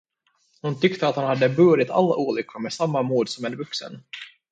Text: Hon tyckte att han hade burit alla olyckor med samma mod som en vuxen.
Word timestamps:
Hon 0.61 0.79
tyckte 0.79 1.07
att 1.07 1.15
han 1.15 1.25
hade 1.25 1.49
burit 1.49 1.89
alla 1.89 2.15
olyckor 2.15 2.59
med 2.59 2.73
samma 2.73 3.01
mod 3.01 3.29
som 3.29 3.45
en 3.45 3.55
vuxen. 3.57 4.03